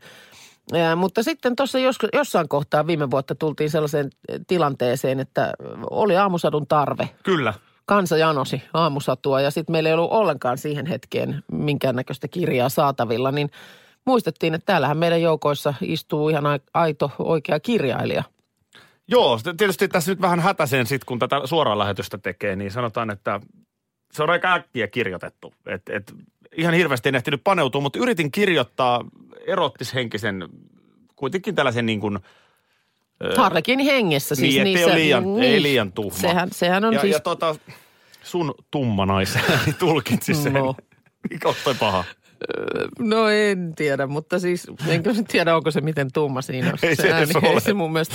Ja, 0.73 0.97
mutta 0.97 1.23
sitten 1.23 1.56
tuossa 1.56 1.78
jos, 1.78 1.99
jossain 2.12 2.49
kohtaa 2.49 2.87
viime 2.87 3.11
vuotta 3.11 3.35
tultiin 3.35 3.71
sellaiseen 3.71 4.11
tilanteeseen, 4.47 5.21
että 5.21 5.54
oli 5.90 6.16
aamusadun 6.16 6.66
tarve. 6.66 7.11
Kyllä. 7.23 7.54
Kansa 7.87 8.16
janosi 8.16 8.62
aamusatua 8.75 9.40
ja 9.40 9.50
sitten 9.50 9.73
meillä 9.73 9.88
ei 9.88 9.94
ollut 9.94 10.12
ollenkaan 10.12 10.59
siihen 10.59 10.87
hetkeen 10.87 11.44
minkäännäköistä 11.52 12.28
kirjaa 12.28 12.68
saatavilla, 12.68 13.30
niin 13.30 13.50
muistettiin, 14.04 14.54
että 14.54 14.66
täällähän 14.66 14.97
meidän 14.97 15.23
joukoissa 15.23 15.75
istuu 15.80 16.28
ihan 16.28 16.47
ai- 16.47 16.61
aito 16.75 17.11
oikea 17.18 17.61
kirjailija. 17.61 18.23
Joo, 19.09 19.38
tietysti 19.56 19.88
tässä 19.88 20.11
nyt 20.11 20.21
vähän 20.21 20.40
hätäisen 20.40 20.87
sit, 20.87 21.04
kun 21.04 21.18
tätä 21.18 21.40
suoraan 21.44 21.78
lähetystä 21.78 22.18
tekee, 22.18 22.56
niin 22.56 22.71
sanotaan, 22.71 23.11
että 23.11 23.40
se 24.12 24.23
on 24.23 24.30
aika 24.30 24.52
äkkiä 24.52 24.87
kirjoitettu. 24.87 25.54
Et, 25.66 25.82
et, 25.88 26.14
ihan 26.56 26.75
hirveästi 26.75 27.09
en 27.09 27.14
ehtinyt 27.14 27.44
paneutua, 27.44 27.80
mutta 27.80 27.99
yritin 27.99 28.32
kirjoittaa 28.32 29.04
erottishenkisen, 29.47 30.49
kuitenkin 31.16 31.54
tällaisen 31.54 31.87
niin 31.87 32.00
kuin, 32.00 32.18
Harlekiini 33.37 33.87
hengessä 33.87 34.35
siis. 34.35 34.64
niin, 34.64 34.85
ole 34.85 34.94
liian, 34.94 35.35
niin, 35.35 35.42
ei 35.42 35.62
liian 35.62 35.92
tuhma. 35.92 36.18
Sehän, 36.18 36.49
sehän 36.52 36.85
on 36.85 36.94
ja, 36.94 37.00
siis... 37.00 37.12
ja 37.12 37.21
tota, 37.21 37.56
sun 38.23 38.54
tumma 38.71 39.06
naiseni 39.06 39.44
tulkitsi 39.78 40.35
sen. 40.35 40.52
No. 40.52 40.75
Mikä 41.30 41.49
on 41.49 41.54
toi 41.64 41.75
paha? 41.75 42.04
No 42.99 43.28
en 43.28 43.75
tiedä, 43.76 44.06
mutta 44.06 44.38
siis 44.38 44.66
enkä 44.88 45.12
nyt 45.12 45.26
tiedä, 45.28 45.56
onko 45.56 45.70
se 45.70 45.80
miten 45.80 46.12
tumma 46.12 46.42
siinä 46.42 46.68
on. 46.68 46.78
Ei 46.82 46.96
se 46.96 47.02
edes 47.02 47.12
ääni. 47.12 47.32
ole. 47.49 47.54
Ei 47.54 47.61
se 47.61 47.72
mun 47.72 47.92
mielestä. 47.92 48.14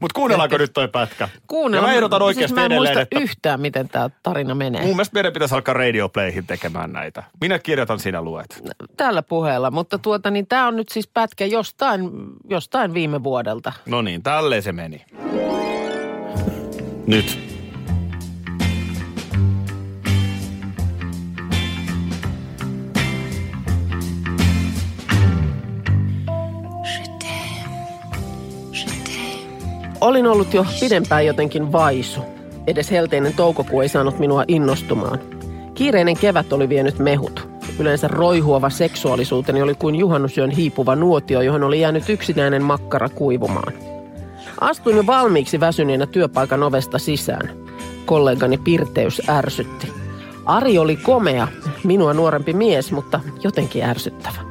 Mutta 0.00 0.14
kuunnellaanko 0.14 0.58
nyt 0.58 0.72
toi 0.72 0.88
pätkä? 0.88 1.28
Kuunnella. 1.46 1.86
Ja 1.86 1.90
mä 1.90 1.96
ehdotan 1.96 2.22
oikeasti 2.22 2.48
siis 2.48 2.54
mä 2.54 2.60
en 2.60 2.72
edelleen, 2.72 2.94
muista 2.96 3.00
että 3.00 3.18
yhtään, 3.20 3.60
miten 3.60 3.88
tämä 3.88 4.10
tarina 4.22 4.54
menee. 4.54 4.82
mun 4.82 4.90
mielestä 4.90 5.14
meidän 5.14 5.32
pitäisi 5.32 5.54
alkaa 5.54 5.74
Radio 5.74 6.08
Playhin 6.08 6.46
tekemään 6.46 6.92
näitä. 6.92 7.22
Minä 7.40 7.58
kirjoitan, 7.58 8.00
sinä 8.00 8.22
luet. 8.22 8.62
Tällä 8.96 9.22
puheella, 9.22 9.70
mutta 9.70 9.98
tuota 9.98 10.30
niin 10.30 10.46
tämä 10.46 10.68
on 10.68 10.76
nyt 10.76 10.88
siis 10.88 11.08
pätkä 11.08 11.46
jostain, 11.46 12.10
jostain 12.50 12.94
viime 12.94 13.22
vuodelta. 13.22 13.72
No 13.86 14.02
niin, 14.02 14.22
tälleen 14.22 14.62
se 14.62 14.72
meni. 14.72 15.04
Nyt. 17.06 17.47
Olin 30.00 30.26
ollut 30.26 30.54
jo 30.54 30.66
pidempään 30.80 31.26
jotenkin 31.26 31.72
vaisu. 31.72 32.20
Edes 32.66 32.90
helteinen 32.90 33.34
toukokuu 33.34 33.80
ei 33.80 33.88
saanut 33.88 34.18
minua 34.18 34.44
innostumaan. 34.48 35.18
Kiireinen 35.74 36.16
kevät 36.16 36.52
oli 36.52 36.68
vienyt 36.68 36.98
mehut. 36.98 37.48
Yleensä 37.78 38.08
roihuava 38.08 38.70
seksuaalisuuteni 38.70 39.62
oli 39.62 39.74
kuin 39.74 39.94
juhannusyön 39.94 40.50
hiipuva 40.50 40.96
nuotio, 40.96 41.40
johon 41.40 41.62
oli 41.62 41.80
jäänyt 41.80 42.08
yksinäinen 42.08 42.62
makkara 42.62 43.08
kuivumaan. 43.08 43.72
Astuin 44.60 44.96
jo 44.96 45.06
valmiiksi 45.06 45.60
väsyneenä 45.60 46.06
työpaikan 46.06 46.62
ovesta 46.62 46.98
sisään. 46.98 47.50
Kollegani 48.06 48.58
pirteys 48.58 49.22
ärsytti. 49.28 49.92
Ari 50.44 50.78
oli 50.78 50.96
komea, 50.96 51.48
minua 51.84 52.14
nuorempi 52.14 52.52
mies, 52.52 52.92
mutta 52.92 53.20
jotenkin 53.44 53.84
ärsyttävä. 53.84 54.47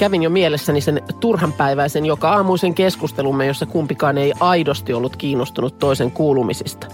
Kävin 0.00 0.22
jo 0.22 0.30
mielessäni 0.30 0.80
sen 0.80 1.02
turhanpäiväisen 1.20 2.06
joka 2.06 2.30
aamuisen 2.30 2.74
keskustelumme, 2.74 3.46
jossa 3.46 3.66
kumpikaan 3.66 4.18
ei 4.18 4.32
aidosti 4.40 4.92
ollut 4.92 5.16
kiinnostunut 5.16 5.78
toisen 5.78 6.10
kuulumisista. 6.10 6.86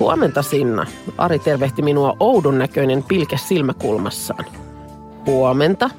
Huomenta 0.00 0.42
Sinna. 0.42 0.86
Ari 1.18 1.38
tervehti 1.38 1.82
minua 1.82 2.16
oudon 2.20 2.58
näköinen 2.58 3.02
pilke 3.02 3.36
silmäkulmassaan. 3.36 4.44
Huomenta, 5.26 5.90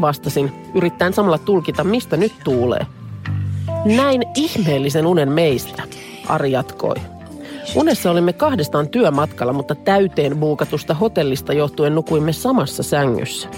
vastasin, 0.00 0.52
yrittäen 0.74 1.12
samalla 1.12 1.38
tulkita, 1.38 1.84
mistä 1.84 2.16
nyt 2.16 2.32
tuulee. 2.44 2.86
Näin 3.84 4.22
ihmeellisen 4.36 5.06
unen 5.06 5.32
meistä, 5.32 5.82
Ari 6.28 6.52
jatkoi. 6.52 6.96
Unessa 7.74 8.10
olimme 8.10 8.32
kahdestaan 8.32 8.88
työmatkalla, 8.88 9.52
mutta 9.52 9.74
täyteen 9.74 10.38
buukatusta 10.38 10.94
hotellista 10.94 11.52
johtuen 11.52 11.94
nukuimme 11.94 12.32
samassa 12.32 12.82
sängyssä. 12.82 13.48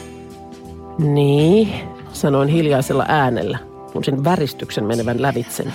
Niin, 0.99 1.73
sanoin 2.21 2.49
hiljaisella 2.49 3.05
äänellä, 3.09 3.59
kun 3.93 4.05
sen 4.05 4.25
väristyksen 4.25 4.85
menevän 4.85 5.23
lävitseni. 5.23 5.73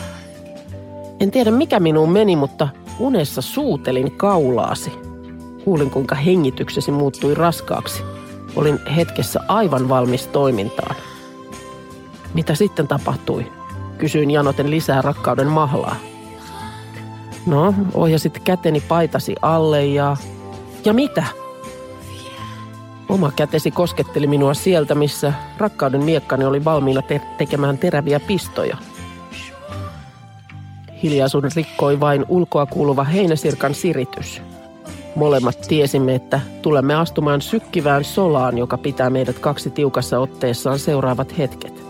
En 1.20 1.32
tiedä 1.32 1.52
mikä 1.52 1.80
minuun 1.80 2.12
meni, 2.12 2.36
mutta 2.36 2.68
unessa 3.00 3.42
suutelin 3.42 4.12
kaulaasi. 4.12 4.92
Kuulin 5.64 5.90
kuinka 5.90 6.16
hengityksesi 6.16 6.92
muuttui 6.92 7.34
raskaaksi. 7.34 8.04
Olin 8.56 8.80
hetkessä 8.96 9.40
aivan 9.48 9.90
valmis 9.90 10.28
toimintaan. 10.28 10.96
Mitä 12.34 12.56
sitten 12.56 12.88
tapahtui? 12.88 13.52
Kysyin 13.98 14.32
janoten 14.32 14.72
lisää 14.72 15.02
rakkauden 15.02 15.48
mahlaa. 15.48 15.96
No, 17.46 17.74
ohjasit 17.94 18.40
käteni 18.40 18.82
paitasi 18.82 19.36
alle 19.42 19.86
ja... 19.86 20.18
Ja 20.86 20.94
mitä? 20.94 21.24
Oma 23.09 23.31
kätesi 23.31 23.71
kosketteli 23.71 24.27
minua 24.27 24.53
sieltä, 24.53 24.95
missä 24.95 25.33
rakkauden 25.57 26.03
miekkani 26.03 26.45
oli 26.45 26.65
valmiina 26.65 27.01
te- 27.01 27.21
tekemään 27.38 27.77
teräviä 27.77 28.19
pistoja. 28.19 28.77
Hiljaisuuden 31.03 31.51
rikkoi 31.55 32.00
vain 32.00 32.25
ulkoa 32.29 32.65
kuuluva 32.65 33.03
heinäsirkan 33.03 33.74
siritys. 33.74 34.41
Molemmat 35.15 35.62
tiesimme, 35.67 36.15
että 36.15 36.39
tulemme 36.62 36.95
astumaan 36.95 37.41
sykkivään 37.41 38.03
solaan, 38.03 38.57
joka 38.57 38.77
pitää 38.77 39.09
meidät 39.09 39.39
kaksi 39.39 39.69
tiukassa 39.69 40.19
otteessaan 40.19 40.79
seuraavat 40.79 41.38
hetket. 41.38 41.83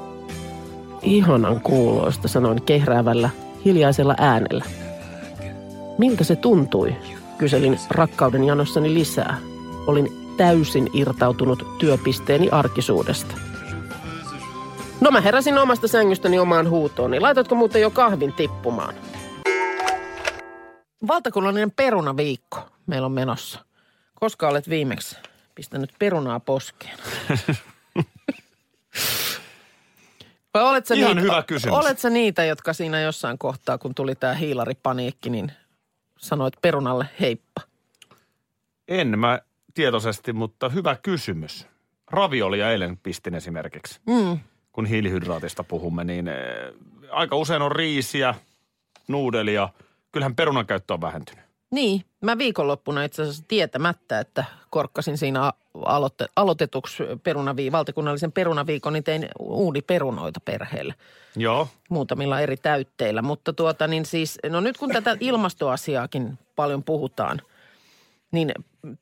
Ihanan 1.02 1.62
kuuloista, 1.62 2.28
sanoin 2.28 2.62
kehräävällä, 2.62 3.30
hiljaisella 3.66 4.16
äänellä. 4.18 4.66
Miltä 5.98 6.24
se 6.24 6.36
tuntui? 6.36 6.96
Kyselin 7.38 7.80
rakkauden 7.90 8.44
janossani 8.44 8.94
lisää. 8.94 9.38
Olin 9.88 10.25
täysin 10.38 10.90
irtautunut 10.94 11.78
työpisteeni 11.78 12.50
arkisuudesta. 12.50 13.36
No 15.02 15.12
mä 15.12 15.22
heräsin 15.22 15.58
omasta 15.58 15.88
sängystäni 15.88 16.40
omaan 16.40 16.70
huutooni. 16.70 17.20
Laitatko 17.20 17.56
muuten 17.56 17.82
jo 17.82 17.90
kahvin 17.90 18.34
tippumaan? 18.34 18.96
Valtakunnallinen 21.08 21.72
perunaviikko 21.72 22.60
meillä 22.88 23.06
on 23.06 23.12
menossa. 23.12 23.66
Koska 24.14 24.48
olet 24.48 24.70
viimeksi 24.70 25.18
pistänyt 25.56 25.94
perunaa 26.00 26.40
poskeen? 26.40 26.98
Vai 30.54 30.64
olet 30.64 30.86
sä 30.86 30.96
Ihan 30.96 31.10
niitä, 31.10 31.22
hyvä 31.22 31.44
kysymys. 31.44 31.78
Olet 31.78 32.00
sä 32.00 32.10
niitä, 32.10 32.46
jotka 32.46 32.74
siinä 32.74 33.02
jossain 33.02 33.38
kohtaa, 33.38 33.78
kun 33.78 33.96
tuli 33.96 34.16
tämä 34.16 34.34
hiilaripaniikki, 34.34 35.30
niin 35.30 35.52
sanoit 36.18 36.54
perunalle 36.62 37.10
heippa? 37.20 37.62
En 38.88 39.20
mä 39.20 39.40
tietoisesti, 39.76 40.34
mutta 40.34 40.70
hyvä 40.70 40.96
kysymys. 40.96 41.68
Raviolia 42.12 42.72
eilen 42.72 42.98
pistin 42.98 43.36
esimerkiksi. 43.36 44.00
Mm. 44.08 44.40
Kun 44.72 44.86
hiilihydraatista 44.86 45.64
puhumme, 45.64 46.04
niin 46.04 46.28
eh, 46.28 46.36
aika 47.12 47.36
usein 47.36 47.62
on 47.62 47.72
riisiä, 47.72 48.36
nuudelia. 49.08 49.70
Kyllähän 50.12 50.36
perunan 50.36 50.66
käyttö 50.66 50.94
on 50.94 51.02
vähentynyt. 51.02 51.46
Niin, 51.72 52.06
mä 52.22 52.38
viikonloppuna 52.38 53.04
itse 53.04 53.22
asiassa 53.22 53.44
tietämättä, 53.48 54.20
että 54.20 54.46
korkkasin 54.70 55.18
siinä 55.18 55.52
aloitte, 55.86 56.26
aloitetuksi 56.36 57.04
perunavii, 57.24 57.72
valtakunnallisen 57.72 58.32
perunaviikon, 58.32 58.94
niin 58.94 59.04
tein 59.04 59.28
uuniperunoita 59.40 60.40
perheelle 60.40 60.94
Joo. 61.36 61.68
muutamilla 61.90 62.40
eri 62.40 62.58
täytteillä. 62.58 63.22
Mutta 63.22 63.54
tuota 63.54 63.88
niin 63.88 64.06
siis, 64.06 64.40
no 64.50 64.60
nyt 64.60 64.78
kun 64.78 64.90
tätä 64.90 65.18
ilmastoasiaakin 65.20 66.40
paljon 66.56 66.84
puhutaan, 66.84 67.42
niin 68.32 68.52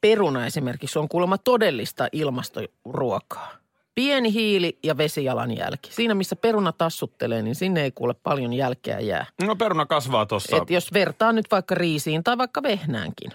peruna 0.02 0.46
esimerkiksi 0.46 1.00
on 1.00 1.10
kuulemma 1.10 1.38
todellista 1.38 2.08
ilmastoruokaa. 2.12 3.52
Pieni 3.96 4.34
hiili 4.34 4.80
ja 4.84 4.98
vesijalanjälki. 4.98 5.94
Siinä 5.94 6.14
missä 6.14 6.36
peruna 6.36 6.72
tassuttelee, 6.72 7.42
niin 7.42 7.56
sinne 7.56 7.84
ei 7.84 7.92
kuule 7.92 8.14
paljon 8.14 8.54
jälkeä 8.54 9.00
jää. 9.00 9.26
No 9.42 9.56
peruna 9.56 9.86
kasvaa 9.86 10.26
tuossa. 10.26 10.58
Et 10.58 10.70
jos 10.70 10.94
vertaa 10.94 11.32
nyt 11.32 11.46
vaikka 11.52 11.76
riisiin 11.76 12.24
tai 12.24 12.38
vaikka 12.38 12.64
vehnäänkin. 12.64 13.32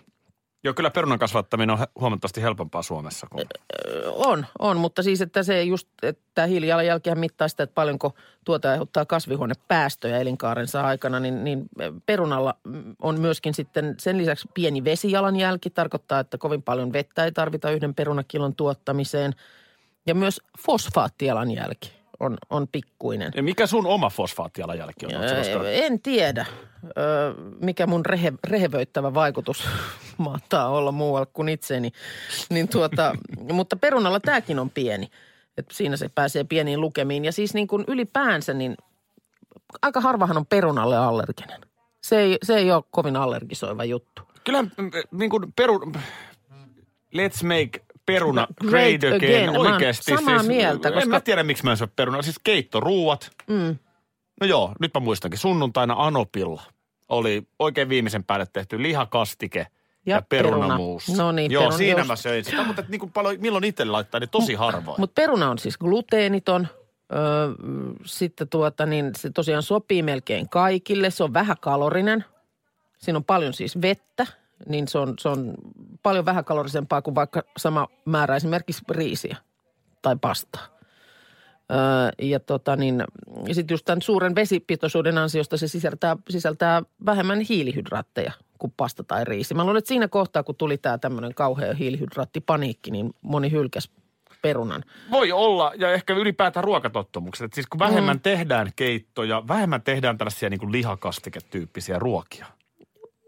Joo, 0.65 0.75
kyllä 0.75 0.91
perunan 0.91 1.19
kasvattaminen 1.19 1.71
on 1.71 1.87
huomattavasti 2.00 2.43
helpompaa 2.43 2.83
Suomessa. 2.83 3.27
Kuin... 3.31 3.47
On, 4.07 4.47
on, 4.59 4.77
mutta 4.77 5.03
siis, 5.03 5.21
että 5.21 5.43
se 5.43 5.62
just, 5.62 5.88
että 6.03 6.47
hiilijalanjälkihän 6.47 7.19
mittaa 7.19 7.49
sitä, 7.49 7.62
että 7.62 7.75
paljonko 7.75 8.15
tuota 8.45 8.71
aiheuttaa 8.71 9.05
kasvihuonepäästöjä 9.05 10.19
elinkaarensa 10.19 10.81
aikana, 10.81 11.21
niin, 11.21 11.45
niin 11.45 11.69
perunalla 12.07 12.55
on 13.03 13.21
myöskin 13.21 13.55
sitten 13.55 13.95
sen 13.99 14.19
lisäksi 14.19 14.49
pieni 14.55 14.85
vesijalanjälki, 14.85 15.71
tarkoittaa, 15.71 16.21
että 16.21 16.38
kovin 16.38 16.62
paljon 16.62 16.93
vettä 16.93 17.25
ei 17.25 17.33
tarvita 17.33 17.71
yhden 17.71 17.95
perunakilon 17.95 18.55
tuottamiseen. 18.55 19.33
Ja 20.07 20.15
myös 20.15 20.41
fosfaattijalanjälki 20.59 21.98
on, 22.21 22.39
on 22.51 22.69
pikkuinen. 22.69 23.33
Ja 23.37 23.43
mikä 23.43 23.67
sun 23.67 23.87
oma 23.87 24.11
fosfaattijalanjälki 24.11 25.07
on? 25.07 25.13
Öö, 25.15 25.73
En 25.73 26.01
tiedä, 26.01 26.47
öö, 26.99 27.35
mikä 27.61 27.87
mun 27.87 28.07
rehe, 28.07 28.33
rehevöittävä 28.45 29.15
vaikutus 29.15 29.65
mahtaa 30.19 30.69
olla 30.69 30.93
muualla 30.93 31.27
kuin 31.27 31.49
itseni. 31.49 31.91
Niin 32.51 32.69
tuota, 32.69 33.15
mutta 33.53 33.77
perunalla 33.77 34.21
tämäkin 34.21 34.59
on 34.59 34.71
pieni. 34.71 35.09
että 35.57 35.75
siinä 35.75 35.97
se 35.97 36.09
pääsee 36.09 36.45
pieniin 36.45 36.81
lukemiin. 36.81 37.25
Ja 37.25 37.33
siis 37.33 37.55
niin 37.55 37.67
kuin 37.67 37.85
ylipäänsä, 37.89 38.55
niin 38.55 38.77
aika 39.83 40.01
harvahan 40.01 40.37
on 40.37 40.47
perunalle 40.47 40.97
allerginen. 40.97 41.61
Se 42.03 42.19
ei, 42.19 42.39
se 42.43 42.57
ei 42.57 42.73
ole 42.73 42.85
kovin 42.91 43.17
allergisoiva 43.17 43.85
juttu. 43.85 44.23
Kyllä 44.45 44.63
mm, 44.63 44.91
niin 45.13 45.31
kuin 45.31 45.53
peru... 45.57 45.93
Let's 47.15 47.45
make 47.47 47.85
peruna 48.12 48.47
great 48.61 49.00
great 49.00 49.15
again. 49.17 49.49
again. 49.49 49.61
Oikeasti. 49.61 50.17
samaa 50.17 50.38
siis, 50.38 50.49
mieltä, 50.49 50.88
En 50.88 50.95
koska- 50.95 51.11
mä 51.11 51.21
tiedä, 51.21 51.43
miksi 51.43 51.65
mä 51.65 51.71
en 51.71 51.77
syö 51.77 51.88
perunaa. 51.97 52.23
Siis 52.23 52.38
keittoruuat. 52.45 53.31
Mm. 53.47 53.77
No 54.41 54.47
joo, 54.47 54.73
nyt 54.81 54.91
mä 54.95 55.00
muistankin. 55.00 55.38
Sunnuntaina 55.38 55.95
Anopilla 55.99 56.62
oli 57.09 57.43
oikein 57.59 57.88
viimeisen 57.88 58.25
päälle 58.25 58.47
tehty 58.53 58.83
lihakastike 58.83 59.67
ja, 60.07 60.17
Ja 60.17 60.23
perunamuus. 60.29 61.05
peruna. 61.07 61.23
No 61.25 61.33
niin, 61.33 61.50
Joo, 61.50 61.62
peruna- 61.62 61.77
siinä 61.77 62.00
just. 62.00 62.09
mä 62.09 62.17
söin 62.17 62.45
sitä, 62.45 62.65
mutta 62.65 62.85
niin 62.88 63.00
kuin 63.00 63.12
paljon, 63.12 63.37
milloin 63.41 63.65
itse 63.65 63.85
laittaa, 63.85 64.21
niin 64.21 64.31
tosi 64.31 64.55
harvoin. 64.55 65.00
Mutta 65.00 65.15
peruna 65.23 65.50
on 65.50 65.59
siis 65.59 65.79
gluteeniton. 65.79 66.69
Öö, 67.12 67.49
sitten 68.05 68.49
tuota, 68.49 68.87
niin 68.87 69.11
se 69.17 69.31
tosiaan 69.31 69.62
sopii 69.62 70.03
melkein 70.03 70.49
kaikille. 70.49 71.11
Se 71.11 71.25
on 71.25 71.35
vähäkalorinen. 71.35 72.25
Siinä 72.99 73.17
on 73.17 73.25
paljon 73.25 73.53
siis 73.53 73.83
vettä, 73.83 74.27
niin 74.69 74.88
se 74.88 74.99
on, 74.99 75.15
se 75.21 75.29
on 75.29 75.55
paljon 76.02 76.25
vähäkalorisempaa 76.25 77.02
kuin 77.02 77.14
vaikka 77.14 77.43
sama 77.57 77.88
määrä 78.05 78.37
esimerkiksi 78.37 78.83
riisiä. 78.90 79.37
tai 80.02 80.17
pastaa. 80.21 80.67
Öö, 81.71 81.78
ja 82.28 82.40
tota 82.40 82.76
niin, 82.76 83.05
sitten 83.52 83.75
just 83.75 83.85
tämän 83.85 84.02
suuren 84.02 84.35
vesipitoisuuden 84.35 85.19
ansiosta 85.19 85.57
se 85.57 85.69
sisältää, 85.69 86.17
sisältää 86.31 86.83
vähemmän 87.07 87.40
hiilihydraatteja 87.40 88.33
kuin 88.59 88.73
pasta 88.76 89.05
tai 89.05 89.25
riisi. 89.25 89.55
Mä 89.55 89.64
luulen, 89.64 89.78
että 89.78 89.88
siinä 89.88 90.09
kohtaa, 90.09 90.43
kun 90.43 90.55
tuli 90.55 90.78
tämä 90.78 90.99
tämmöinen 90.99 91.35
kauhea 91.35 91.75
hiilihydraattipaniikki, 91.75 92.90
niin 92.90 93.14
moni 93.23 93.50
hylkäs 93.50 93.90
perunan. 94.43 94.85
Voi 95.11 95.33
olla, 95.33 95.73
ja 95.76 95.93
ehkä 95.93 96.14
ylipäätään 96.14 96.64
ruokatottumukset. 96.64 97.45
Et 97.45 97.52
siis 97.52 97.67
kun 97.67 97.78
vähemmän 97.78 98.17
mm. 98.17 98.21
tehdään 98.21 98.71
keittoja, 98.76 99.43
vähemmän 99.49 99.83
tehdään 99.83 100.19
tällaisia 100.19 100.50
niin 100.50 100.61
kuin 100.61 100.73
lihakastiketyyppisiä 100.73 101.99
ruokia. 101.99 102.47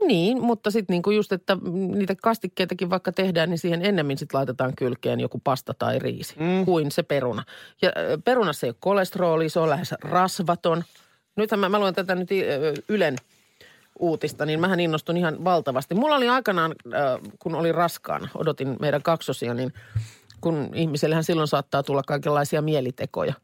Niin, 0.06 0.42
mutta 0.42 0.70
sitten 0.70 0.94
niinku 0.94 1.10
just, 1.10 1.32
että 1.32 1.56
niitä 1.94 2.14
kastikkeitakin 2.22 2.90
vaikka 2.90 3.12
tehdään, 3.12 3.50
niin 3.50 3.58
siihen 3.58 3.82
ennemmin 3.82 4.18
sitten 4.18 4.38
laitetaan 4.38 4.76
kylkeen 4.76 5.20
joku 5.20 5.40
pasta 5.44 5.74
tai 5.74 5.98
riisi 5.98 6.34
mm. 6.38 6.64
kuin 6.64 6.90
se 6.90 7.02
peruna. 7.02 7.44
Ja 7.82 7.90
perunassa 8.24 8.66
ei 8.66 8.70
ole 8.70 8.76
kolesteroli, 8.80 9.48
se 9.48 9.60
on 9.60 9.70
lähes 9.70 9.94
rasvaton. 10.02 10.84
Nythän 11.36 11.60
mä, 11.60 11.68
mä 11.68 11.78
luen 11.78 11.94
tätä 11.94 12.14
nyt 12.14 12.28
Ylen 12.88 13.16
uutista, 13.98 14.46
niin 14.46 14.60
mähän 14.60 14.80
innostun 14.80 15.16
ihan 15.16 15.44
valtavasti. 15.44 15.94
Mulla 15.94 16.16
oli 16.16 16.28
aikanaan, 16.28 16.74
kun 17.38 17.54
oli 17.54 17.72
raskaana, 17.72 18.28
odotin 18.34 18.76
meidän 18.80 19.02
kaksosia, 19.02 19.54
niin 19.54 19.72
kun 20.40 20.70
ihmisellähän 20.74 21.24
silloin 21.24 21.48
saattaa 21.48 21.82
tulla 21.82 22.02
kaikenlaisia 22.06 22.62
mielitekoja, 22.62 23.34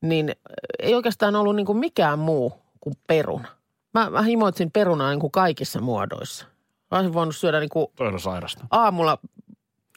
niin 0.00 0.36
ei 0.78 0.94
oikeastaan 0.94 1.36
ollut 1.36 1.56
niinku 1.56 1.74
mikään 1.74 2.18
muu 2.18 2.52
kuin 2.80 2.94
peruna. 3.06 3.48
Mä, 3.94 4.10
mä 4.10 4.22
himoitsin 4.22 4.70
perunaa 4.70 5.10
niin 5.10 5.20
kuin 5.20 5.30
kaikissa 5.30 5.80
muodoissa. 5.80 6.46
Mä 6.90 6.98
olisin 6.98 7.14
voinut 7.14 7.36
syödä 7.36 7.60
niin 7.60 7.68
kuin 7.68 7.86
aamulla 8.70 9.18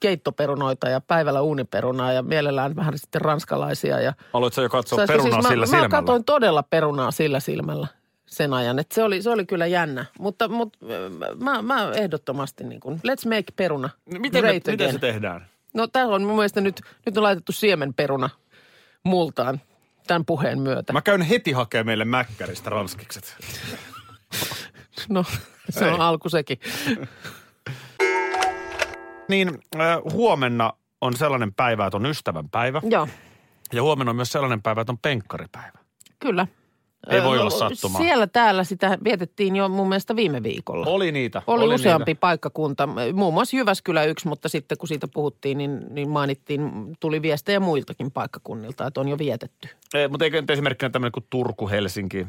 keittoperunoita 0.02 0.90
ja 0.90 1.02
päivällä 1.02 1.42
uuniperunaa 1.42 2.14
ja 2.14 2.22
mielellään 2.24 2.76
vähän 2.76 2.98
sitten 2.98 3.22
ranskalaisia. 3.22 4.00
Ja 4.00 4.14
Aloit 4.34 4.54
sä 4.54 4.62
jo 4.62 4.70
katsoa 4.70 4.98
Saisiko 4.98 5.18
perunaa 5.18 5.42
siis 5.42 5.50
sillä 5.50 5.62
mä, 5.62 5.66
silmällä? 5.66 5.88
Mä 5.88 5.98
katsoin 5.98 6.24
todella 6.24 6.64
perunaa 6.64 7.12
sillä 7.12 7.40
silmällä 7.40 7.88
sen 8.26 8.54
ajan. 8.54 8.80
Että 8.80 8.96
se, 8.96 9.04
oli, 9.04 9.22
se 9.22 9.30
oli 9.30 9.46
kyllä 9.46 9.68
jännä. 9.68 10.06
Mutta, 10.20 10.48
mutta 10.48 10.80
mä, 11.40 11.62
mä 11.62 11.92
ehdottomasti 11.92 12.64
niin 12.64 12.80
kuin, 12.80 12.98
let's 12.98 13.30
make 13.30 13.52
peruna 13.56 13.90
No 14.14 14.20
Miten, 14.20 14.46
me, 14.46 14.54
miten 14.54 14.92
se 14.92 15.00
tehdään? 15.00 15.46
No 15.74 15.88
täällä 15.88 16.16
on 16.16 16.24
mun 16.24 16.36
mielestä 16.36 16.62
nyt, 16.62 16.82
nyt 17.06 17.18
on 17.18 17.24
laitettu 17.24 17.52
siemenperuna 17.52 18.30
multaan 19.04 19.62
tämän 20.12 20.26
puheen 20.26 20.60
myötä. 20.60 20.94
Mä 20.94 21.02
käyn 21.02 21.22
heti 21.22 21.52
hakemaan 21.52 21.86
meille 21.86 22.06
Mäkkäristä 22.06 22.70
ranskikset. 22.70 23.36
No 25.10 25.26
se 25.70 25.86
Ei. 25.86 25.92
on 25.92 26.02
alku 26.02 26.30
sekin. 26.30 26.60
Niin 29.30 29.50
äh, 29.76 29.98
huomenna 30.14 30.74
on 31.02 31.18
sellainen 31.18 31.54
päivä, 31.54 31.86
että 31.86 31.98
on 31.98 32.06
ystävän 32.06 32.50
päivä. 32.50 32.82
Joo. 32.90 33.08
Ja 33.74 33.82
huomenna 33.82 34.10
on 34.10 34.16
myös 34.16 34.32
sellainen 34.32 34.62
päivä, 34.62 34.82
että 34.82 34.92
on 34.92 34.98
penkkaripäivä. 34.98 35.80
Kyllä. 36.20 36.48
Ei 37.10 37.24
voi 37.24 37.40
olla 37.40 37.50
sattumaa. 37.50 38.02
Siellä 38.02 38.28
täällä 38.28 38.64
sitä 38.64 38.98
vietettiin 39.04 39.56
jo 39.56 39.70
mun 39.70 39.90
mielestä 39.90 40.16
viime 40.16 40.44
viikolla. 40.44 40.86
Oli 40.86 41.12
niitä. 41.12 41.42
Oli, 41.48 41.64
oli 41.66 41.76
useampi 41.76 42.12
Niitä. 42.12 42.20
paikkakunta, 42.20 42.90
muun 43.14 43.34
muassa 43.34 43.58
Jyväskylä 43.58 44.04
yksi, 44.04 44.28
mutta 44.28 44.50
sitten 44.50 44.78
kun 44.78 44.88
siitä 44.88 45.08
puhuttiin, 45.14 45.58
niin, 45.58 45.80
niin 45.90 46.10
mainittiin, 46.10 46.72
tuli 47.00 47.22
viestejä 47.22 47.60
muiltakin 47.60 48.12
paikkakunnilta, 48.12 48.88
että 48.88 49.02
on 49.02 49.08
jo 49.08 49.18
vietetty. 49.18 49.68
Ei, 49.94 50.08
mutta 50.08 50.26
eikö 50.26 50.42
nyt 50.42 50.50
esimerkkinä 50.50 50.90
tämmöinen 50.90 51.12
kuin 51.12 51.26
Turku, 51.30 51.70
Helsinki, 51.70 52.28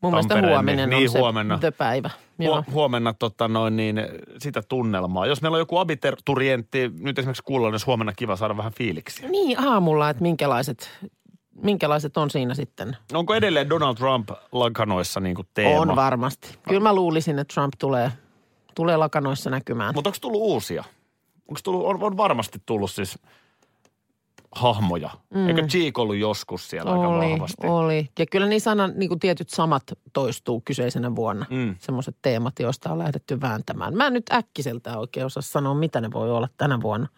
Mun 0.00 0.12
mielestä 0.12 0.28
Tampereen, 0.34 0.56
huominen 0.56 0.90
niin- 0.90 0.98
niin 0.98 1.08
on 1.08 1.12
se 1.12 1.18
huomenna. 1.18 1.58
the 1.58 1.70
päivä. 1.70 2.10
Joo. 2.38 2.60
Hu- 2.60 2.72
huomenna 2.72 3.14
tota 3.14 3.48
noin, 3.48 3.76
niin, 3.76 4.00
sitä 4.38 4.62
tunnelmaa. 4.68 5.26
Jos 5.26 5.42
meillä 5.42 5.54
on 5.54 5.60
joku 5.60 5.78
abiturientti, 5.78 6.90
nyt 7.00 7.18
esimerkiksi 7.18 7.42
kuulla, 7.42 7.70
niin 7.70 7.80
huomenna 7.86 8.12
kiva 8.16 8.36
saada 8.36 8.56
vähän 8.56 8.72
fiiliksiä. 8.72 9.28
Niin 9.28 9.60
aamulla, 9.60 10.10
että 10.10 10.22
minkälaiset, 10.22 10.90
minkälaiset 11.62 12.16
on 12.16 12.30
siinä 12.30 12.54
sitten. 12.54 12.96
Onko 13.12 13.34
edelleen 13.34 13.70
Donald 13.70 13.96
Trump 13.96 14.30
lakanoissa 14.52 15.20
niin 15.20 15.34
kuin 15.34 15.48
teema? 15.54 15.80
On 15.80 15.96
varmasti. 15.96 16.58
Kyllä 16.68 16.80
mä 16.80 16.94
luulisin, 16.94 17.38
että 17.38 17.54
Trump 17.54 17.74
tulee, 17.78 18.12
tulee 18.74 18.96
lakanoissa 18.96 19.50
näkymään. 19.50 19.94
Mutta 19.94 20.08
onko 20.08 20.18
tullut 20.20 20.40
uusia? 20.40 20.84
Onko 21.48 21.60
tullut, 21.64 21.86
on, 21.86 22.02
on 22.02 22.16
varmasti 22.16 22.58
tullut 22.66 22.90
siis 22.90 23.18
hahmoja. 24.52 25.10
Mm. 25.34 25.48
Eikö 25.48 25.62
Cheek 25.62 25.98
ollut 25.98 26.16
joskus 26.16 26.70
siellä 26.70 26.92
aika 26.92 27.08
oli, 27.08 27.32
vahvasti? 27.32 27.66
oli. 27.66 28.08
Ja 28.18 28.26
kyllä 28.26 28.46
niissä 28.46 28.70
aina 28.70 28.86
niin 28.86 29.08
kuin 29.08 29.20
tietyt 29.20 29.50
samat 29.50 29.82
toistuu 30.12 30.62
kyseisenä 30.64 31.16
vuonna. 31.16 31.46
Mm. 31.50 31.76
Semmoiset 31.78 32.16
teemat, 32.22 32.58
joista 32.58 32.92
on 32.92 32.98
lähdetty 32.98 33.40
vääntämään. 33.40 33.96
Mä 33.96 34.06
en 34.06 34.12
nyt 34.12 34.32
äkkiseltä 34.32 34.98
oikein 34.98 35.26
osaa 35.26 35.42
sanoa, 35.42 35.74
mitä 35.74 36.00
ne 36.00 36.12
voi 36.12 36.30
olla 36.30 36.48
tänä 36.56 36.80
vuonna. 36.80 37.08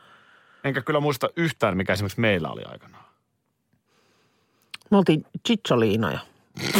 Enkä 0.64 0.80
kyllä 0.80 1.00
muista 1.00 1.28
yhtään, 1.36 1.76
mikä 1.76 1.92
esimerkiksi 1.92 2.20
meillä 2.20 2.50
oli 2.50 2.62
aikanaan. 2.64 3.03
Me 4.90 4.96
oltiin 4.96 5.26
chicholiinoja, 5.46 6.18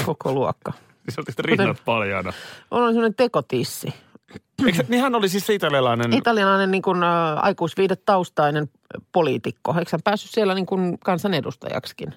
koko 0.07 0.33
luokka. 0.33 0.73
Siis 1.05 1.19
oltiin 1.19 1.45
rinnat 1.45 1.83
paljaana. 1.85 2.33
On 2.71 2.89
semmoinen 2.93 3.15
tekotissi. 3.15 3.95
Eikö, 4.67 4.85
niin 4.89 5.03
hän 5.03 5.15
oli 5.15 5.29
siis 5.29 5.51
italialainen. 5.51 6.13
Italialainen 6.13 6.71
niin 6.71 6.83
kuin, 6.83 7.03
ä, 7.03 7.35
aikuisviidetaustainen 7.35 8.71
poliitikko. 9.13 9.75
Eikö 9.79 9.91
hän 9.93 10.01
päässyt 10.05 10.31
siellä 10.31 10.55
niin 10.55 10.67
kuin 10.67 10.99
kansanedustajaksikin? 10.99 12.15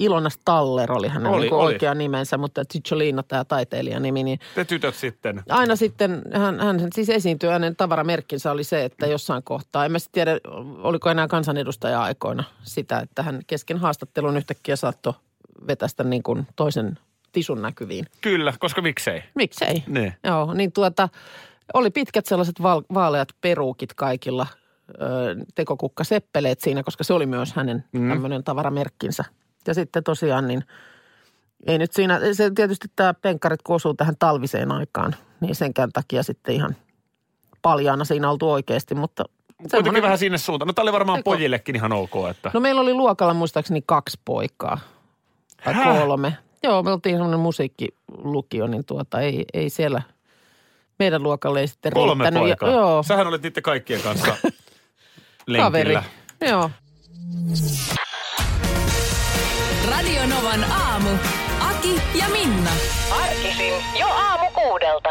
Ilona 0.00 0.30
Staller 0.30 0.92
oli 0.92 1.08
hänen 1.08 1.32
Oli, 1.32 1.40
niin 1.40 1.52
oli. 1.54 1.64
oikea 1.64 1.94
nimensä, 1.94 2.38
mutta 2.38 2.64
Cicciolina 2.64 3.22
tämä 3.22 3.44
taiteilijan 3.44 4.02
nimi, 4.02 4.22
niin 4.22 4.38
Te 4.54 4.64
tytöt 4.64 4.94
sitten. 4.94 5.42
aina 5.48 5.76
sitten, 5.76 6.22
hän, 6.34 6.60
hän 6.60 6.80
siis 6.94 7.08
esiintyi, 7.10 7.50
hänen 7.50 7.76
tavaramerkkinsä 7.76 8.52
oli 8.52 8.64
se, 8.64 8.84
että 8.84 9.06
jossain 9.06 9.42
kohtaa, 9.42 9.84
en 9.84 9.92
mä 9.92 9.98
sitten 9.98 10.12
tiedä, 10.12 10.40
oliko 10.82 11.10
enää 11.10 11.28
kansanedustaja-aikoina 11.28 12.44
sitä, 12.62 12.98
että 12.98 13.22
hän 13.22 13.40
kesken 13.46 13.78
haastattelun 13.78 14.36
yhtäkkiä 14.36 14.76
saattoi 14.76 15.12
vetästä 15.66 16.04
niin 16.04 16.22
kuin 16.22 16.46
toisen 16.56 16.98
tisun 17.32 17.62
näkyviin. 17.62 18.06
Kyllä, 18.20 18.54
koska 18.58 18.82
miksei. 18.82 19.22
Miksei? 19.34 19.84
Ne. 19.86 20.16
Joo, 20.24 20.54
niin 20.54 20.72
tuota, 20.72 21.08
oli 21.74 21.90
pitkät 21.90 22.26
sellaiset 22.26 22.62
val- 22.62 22.82
vaaleat 22.94 23.28
peruukit 23.40 23.94
kaikilla 23.94 24.46
ö, 24.90 24.96
tekokukkaseppeleet 25.54 26.60
siinä, 26.60 26.82
koska 26.82 27.04
se 27.04 27.12
oli 27.12 27.26
myös 27.26 27.52
hänen 27.52 27.84
mm. 27.92 28.08
tämmöinen 28.08 28.44
tavaramerkkinsä. 28.44 29.24
Ja 29.66 29.74
sitten 29.74 30.04
tosiaan 30.04 30.48
niin, 30.48 30.64
ei 31.66 31.78
nyt 31.78 31.92
siinä, 31.92 32.20
se 32.32 32.50
tietysti 32.54 32.88
tämä 32.96 33.14
penkkarit 33.14 33.62
kun 33.62 33.76
osuu 33.76 33.94
tähän 33.94 34.14
talviseen 34.18 34.72
aikaan, 34.72 35.16
niin 35.40 35.54
senkään 35.54 35.90
takia 35.92 36.22
sitten 36.22 36.54
ihan 36.54 36.76
paljaana 37.62 38.04
siinä 38.04 38.30
oltu 38.30 38.50
oikeasti, 38.50 38.94
mutta 38.94 39.24
Kuitenkin 39.24 39.70
semmoinen- 39.84 40.02
vähän 40.02 40.18
sinne 40.18 40.38
suuntaan. 40.38 40.66
No 40.66 40.72
tämä 40.72 40.82
oli 40.82 40.92
varmaan 40.92 41.18
Teko- 41.18 41.24
pojillekin 41.24 41.76
ihan 41.76 41.92
ok, 41.92 42.10
että... 42.30 42.50
No 42.54 42.60
meillä 42.60 42.80
oli 42.80 42.94
luokalla 42.94 43.34
muistaakseni 43.34 43.82
kaksi 43.86 44.20
poikaa. 44.24 44.78
Tai 45.64 45.74
Häh? 45.74 45.98
kolme. 45.98 46.36
Joo, 46.62 46.82
me 46.82 46.92
oltiin 46.92 47.14
semmoinen 47.16 47.40
musiikkilukio, 47.40 48.66
niin 48.66 48.84
tuota 48.84 49.20
ei, 49.20 49.44
ei 49.54 49.70
siellä 49.70 50.02
meidän 50.98 51.22
luokalle 51.22 51.60
ei 51.60 51.68
sitten 51.68 51.92
Kolme 51.92 52.24
riittänyt. 52.24 52.40
poikaa. 52.40 52.68
Ja, 52.68 52.74
joo, 52.74 53.02
Sähän 53.02 53.26
olit 53.26 53.42
niiden 53.42 53.62
kaikkien 53.62 54.00
kanssa 54.00 54.26
kaveri. 55.56 55.94
lenkillä. 55.94 56.02
Joo. 56.50 56.70
Radio 60.20 60.36
Novan 60.36 60.64
aamu. 60.64 61.10
Aki 61.70 62.00
ja 62.18 62.28
Minna. 62.28 62.70
Arkisin 63.22 63.74
jo 64.00 64.06
aamu 64.06 64.50
kuudelta. 64.54 65.10